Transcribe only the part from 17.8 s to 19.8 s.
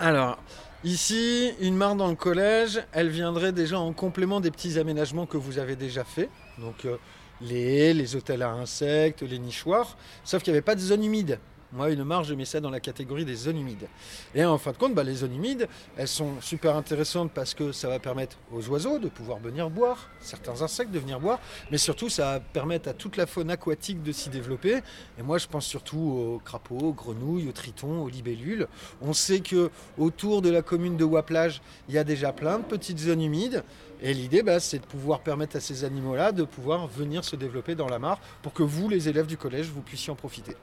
va permettre aux oiseaux de pouvoir venir